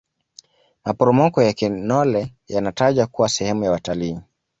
maporomoko 0.85 1.41
ya 1.43 1.53
kinole 1.53 2.33
yanatajwa 2.47 3.07
kuwa 3.07 3.29
sehemu 3.29 3.63
ya 3.63 3.71
watalii 3.71 4.19